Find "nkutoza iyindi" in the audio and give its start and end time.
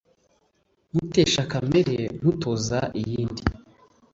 2.17-3.43